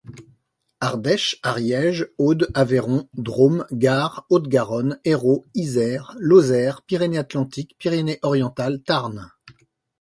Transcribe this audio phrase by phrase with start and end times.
[0.79, 9.29] Ardèche, Ariège, Aude, Aveyron, Drôme, Gard, Haute-Garonne, Hérault, Isère, Lozère, Pyrénées-Atlantiques, Pyrénées-Orientales, Tarn.